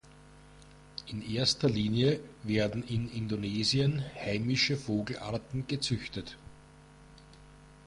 In 1.05 1.21
erster 1.21 1.69
Linie 1.69 2.21
werden 2.41 2.81
in 2.87 3.07
Indonesien 3.07 4.03
heimische 4.15 4.75
Vogelarten 4.75 5.67
gezüchtet. 5.67 6.39